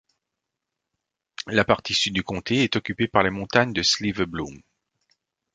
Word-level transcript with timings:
La 1.45 1.63
partie 1.63 1.93
sud 1.93 2.13
du 2.15 2.23
comté 2.23 2.63
est 2.63 2.75
occupée 2.75 3.07
par 3.07 3.21
les 3.21 3.29
Montagnes 3.29 3.71
de 3.71 3.83
Slieve 3.83 4.23
Bloom. 4.25 4.59